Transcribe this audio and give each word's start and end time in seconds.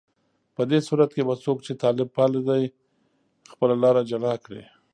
په 0.55 0.61
دې 0.69 0.79
صورت 0.87 1.09
کې 1.15 1.23
به 1.27 1.35
څوک 1.43 1.57
چې 1.65 1.73
طالب 1.83 2.09
پاله 2.15 2.39
دي، 2.49 2.63
خپله 3.53 3.75
لاره 3.83 4.01
جلا 4.09 4.33
کړي 4.45 4.63